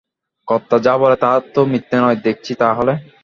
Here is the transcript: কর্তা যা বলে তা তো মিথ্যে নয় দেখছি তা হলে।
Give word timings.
কর্তা 0.47 0.77
যা 0.85 0.93
বলে 0.97 1.17
তা 1.23 1.29
তো 1.53 1.61
মিথ্যে 1.71 1.97
নয় 1.97 2.17
দেখছি 2.25 2.51
তা 2.61 2.67
হলে। 2.73 2.93